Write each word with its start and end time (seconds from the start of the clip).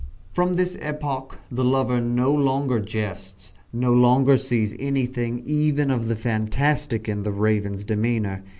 From 0.33 0.55
this 0.55 0.75
epoch 0.81 1.37
the 1.51 1.63
lover 1.63 2.01
no 2.01 2.33
longer 2.33 2.79
jests 2.79 3.53
no 3.71 3.93
longer 3.93 4.35
sees 4.35 4.75
anything 4.79 5.43
even 5.45 5.91
of 5.91 6.07
the 6.07 6.15
fantastic 6.15 7.07
in 7.07 7.21
the 7.21 7.31
Raven's 7.31 7.83
demeanour. 7.85 8.43